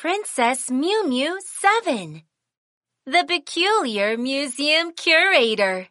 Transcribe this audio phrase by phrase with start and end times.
[0.00, 2.22] Princess Mew Mew 7
[3.04, 5.88] The Peculiar Museum Curator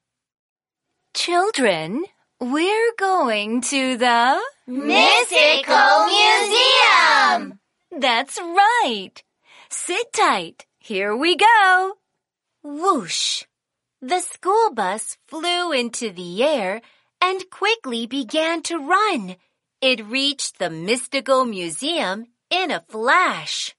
[1.14, 2.06] Children,
[2.40, 7.60] we're going to the Mystical Museum!
[7.96, 9.12] That's right.
[9.70, 10.66] Sit tight.
[10.80, 11.94] Here we go.
[12.64, 13.44] Whoosh!
[14.02, 16.82] The school bus flew into the air
[17.22, 19.36] and quickly began to run.
[19.84, 23.76] It reached the Mystical Museum in a flash.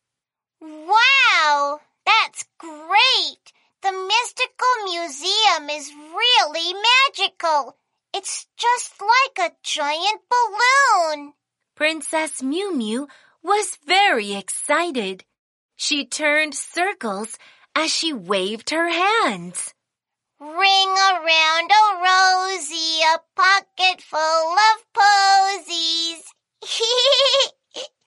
[0.90, 1.80] Wow!
[2.04, 3.52] That's great!
[3.82, 7.76] The Mystical Museum is really magical.
[8.12, 11.34] It's just like a giant balloon.
[11.76, 13.06] Princess Mew Mew
[13.42, 15.24] was very excited.
[15.76, 17.38] She turned circles
[17.76, 19.72] as she waved her hands.
[20.40, 26.24] Ring around a rosy, a pocket full of posies.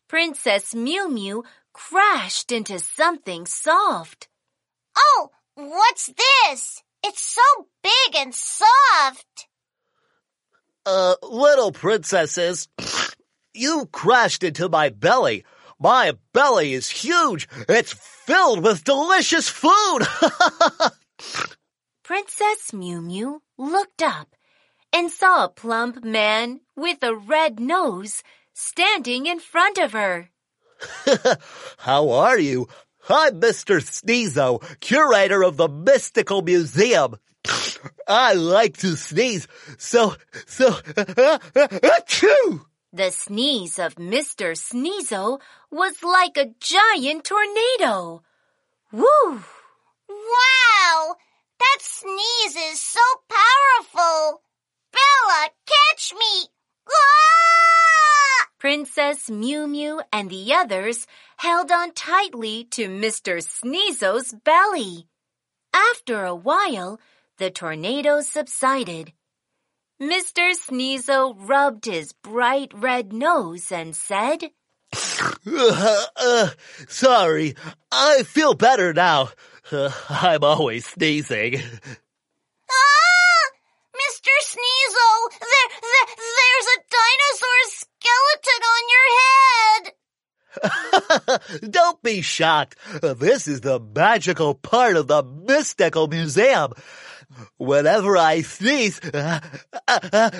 [0.07, 4.27] Princess Mew Mew crashed into something soft.
[4.97, 6.83] oh, what's this?
[7.03, 9.47] It's so big and soft.
[10.85, 12.67] Uh, little princesses,
[13.53, 15.43] you crashed into my belly.
[15.79, 17.47] My belly is huge.
[17.67, 19.99] It's filled with delicious food.
[22.03, 24.35] Princess Mew Mew looked up
[24.93, 30.29] and saw a plump man with a red nose standing in front of her.
[31.77, 32.67] How are you?
[33.09, 33.81] I'm Mr.
[33.81, 37.17] Sneezo, curator of the Mystical Museum.
[38.07, 40.75] I like to sneeze, so, so!
[42.95, 44.55] The sneeze of Mr.
[44.55, 45.39] Sneezo
[45.71, 48.21] was like a giant tornado.
[48.91, 49.43] Woo!
[50.07, 51.15] Wow!
[51.59, 54.43] That sneeze is so powerful.
[54.91, 56.49] Bella, catch me!
[56.87, 58.47] Ah!
[58.83, 63.41] Princess Mew Mew and the others held on tightly to Mr.
[63.41, 65.07] Sneezo's belly.
[65.73, 66.99] After a while,
[67.37, 69.13] the tornado subsided.
[70.01, 70.51] Mr.
[70.51, 74.51] Sneezo rubbed his bright red nose and said,
[75.47, 76.49] Uh, uh,
[76.89, 77.55] sorry,
[77.89, 79.29] I feel better now.
[79.71, 81.55] Uh, I'm always sneezing.
[82.69, 83.43] Ah!
[83.95, 84.33] Mr.
[84.41, 87.82] Sneezo, there, there, there's a dinosaur
[88.33, 89.07] skeleton on your
[89.71, 89.93] head.
[91.71, 92.77] Don't be shocked.
[93.01, 96.73] This is the magical part of the Mystical Museum.
[97.57, 99.39] Whenever I sneeze, uh,
[99.87, 100.31] uh, uh,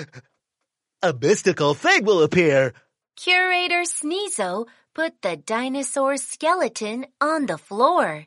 [1.02, 2.74] a mystical thing will appear.
[3.16, 8.26] Curator Sneezo put the dinosaur skeleton on the floor.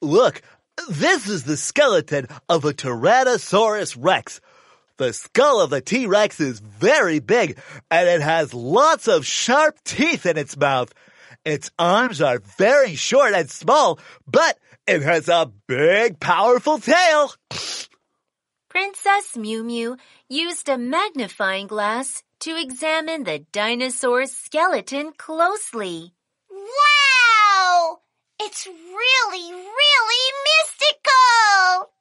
[0.00, 0.42] Look,
[0.88, 4.40] this is the skeleton of a Tyrannosaurus Rex.
[4.98, 7.58] The skull of the T-Rex is very big
[7.90, 10.92] and it has lots of sharp teeth in its mouth.
[11.44, 17.32] Its arms are very short and small, but it has a big, powerful tail.
[18.68, 19.96] Princess Mew Mew
[20.28, 26.12] used a magnifying glass to examine the dinosaur's skeleton closely.
[26.50, 27.98] Wow!
[28.40, 31.92] It's really, really mystical!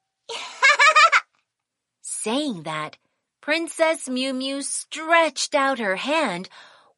[2.24, 2.98] Saying that,
[3.42, 6.50] Princess Mew Mew stretched out her hand,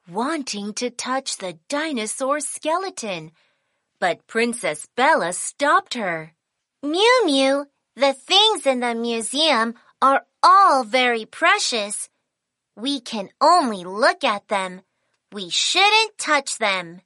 [0.06, 3.31] wanting to touch the dinosaur skeleton.
[4.01, 6.34] But Princess Bella stopped her.
[6.81, 12.09] Mew Mew, the things in the museum are all very precious.
[12.75, 14.81] We can only look at them.
[15.31, 17.00] We shouldn't touch them.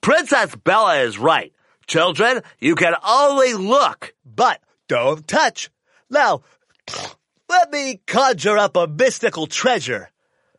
[0.00, 1.52] Princess Bella is right.
[1.88, 5.70] Children, you can only look, but don't touch.
[6.08, 6.42] Now,
[7.48, 10.10] let me conjure up a mystical treasure.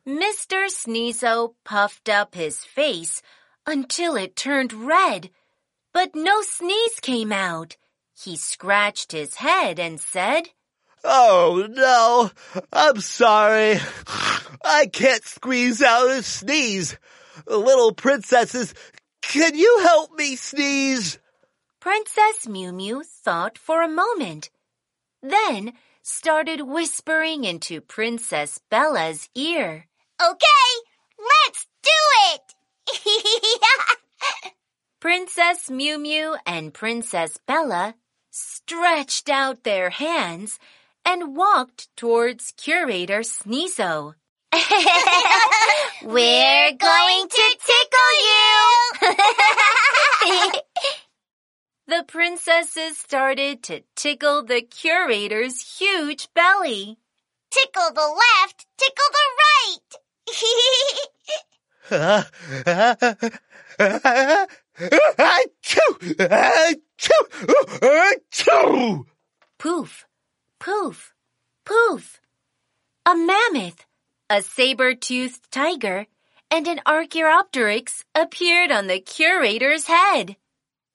[0.08, 0.70] Mr.
[0.70, 3.22] Sneezo puffed up his face
[3.66, 5.30] until it turned red,
[5.94, 7.78] but no sneeze came out.
[8.22, 10.50] He scratched his head and said,
[11.04, 12.32] Oh no,
[12.74, 13.80] I'm sorry.
[14.66, 16.98] I can't squeeze out a sneeze.
[17.46, 18.74] Little princesses,
[19.22, 21.20] can you help me sneeze?
[21.80, 24.50] Princess Mew Mew thought for a moment,
[25.22, 25.74] then
[26.10, 29.86] started whispering into Princess Bella's ear.
[30.20, 30.72] Okay,
[31.20, 31.90] let's do
[32.34, 32.42] it!
[35.00, 37.94] Princess Mew Mew and Princess Bella
[38.32, 40.58] stretched out their hands
[41.06, 44.16] and walked towards Curator Sneezo.
[46.04, 48.92] We're going to tickle you!
[51.90, 52.04] The
[52.60, 56.98] princesses started to tickle the curator's huge belly.
[57.50, 59.96] tickle the left, tickle the right!
[69.58, 70.06] Poof,
[70.60, 71.14] poof,
[71.66, 72.20] poof.
[73.06, 73.86] A mammoth,
[74.30, 76.08] a saber-toothed tiger,
[76.52, 80.36] and an Archaeopteryx appeared on the curator's head.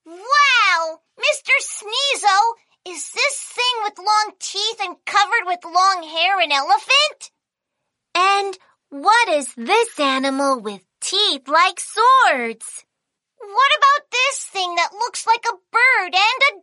[0.04, 1.00] Wow!
[1.18, 1.54] Mr.
[1.60, 7.30] Sneezo, is this thing with long teeth and covered with long hair an elephant?
[8.14, 8.58] And
[8.90, 12.84] what is this animal with teeth like swords?
[13.38, 16.62] What about this thing that looks like a bird and a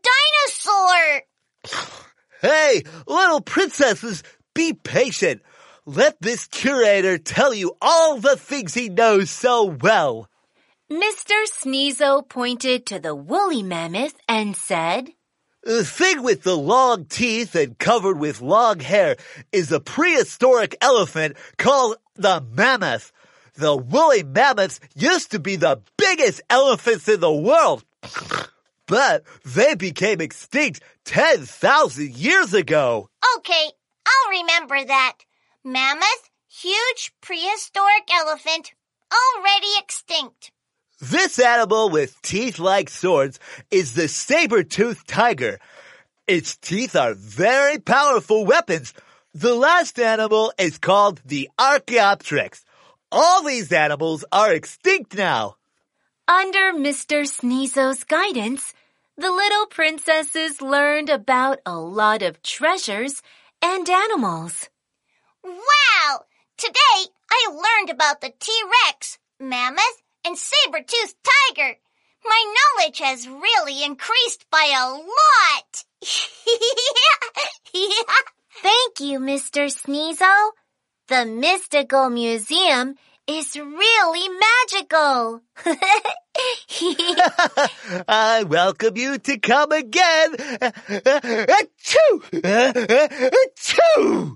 [1.68, 1.97] dinosaur?
[2.42, 4.24] Hey, little princesses,
[4.56, 5.44] be patient.
[5.86, 10.27] Let this curator tell you all the things he knows so well.
[10.91, 11.45] Mr.
[11.45, 15.07] Sneezo pointed to the woolly mammoth and said,
[15.63, 19.15] The thing with the long teeth and covered with long hair
[19.53, 23.13] is a prehistoric elephant called the mammoth.
[23.53, 27.85] The woolly mammoths used to be the biggest elephants in the world.
[28.87, 33.07] But they became extinct 10,000 years ago.
[33.37, 33.67] Okay,
[34.05, 35.19] I'll remember that.
[35.63, 38.73] Mammoth, huge prehistoric elephant,
[39.09, 40.51] already extinct.
[41.01, 43.39] This animal with teeth like swords
[43.71, 45.59] is the saber-toothed tiger.
[46.27, 48.94] Its teeth are very powerful weapons.
[49.33, 52.63] The last animal is called the Archaeopteryx.
[53.12, 55.56] All these animals are extinct now.
[56.27, 57.25] Under Mr.
[57.25, 58.71] Sneezo's guidance,
[59.18, 63.24] the little princesses learned about a lot of treasures
[63.59, 64.69] and animals.
[65.44, 66.25] Wow!
[66.57, 71.15] Today I learned about the T-Rex, mammoth, and saber-toothed
[71.56, 71.77] tiger.
[72.23, 75.83] My knowledge has really increased by a lot.
[78.62, 79.71] Thank you, Mr.
[79.71, 80.51] Sneezo.
[81.07, 82.95] The Mystical Museum
[83.27, 85.41] is really magical.
[88.07, 90.33] I welcome you to come again.
[90.33, 92.21] Achoo!
[93.57, 94.35] Achoo!